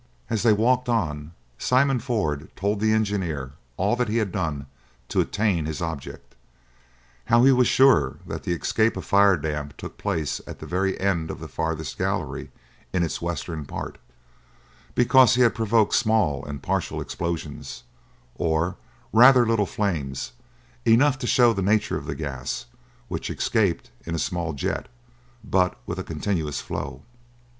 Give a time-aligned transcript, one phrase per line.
[0.31, 4.65] As they walked on, Simon Ford told the engineer all that he had done
[5.09, 6.33] to attain his object;
[7.25, 10.99] how he was sure that the escape of fire damp took place at the very
[10.99, 12.49] end of the farthest gallery
[12.91, 13.99] in its western part,
[14.95, 17.83] because he had provoked small and partial explosions,
[18.33, 18.77] or
[19.13, 20.31] rather little flames,
[20.83, 22.65] enough to show the nature of the gas,
[23.07, 24.87] which escaped in a small jet,
[25.43, 27.03] but with a continuous flow.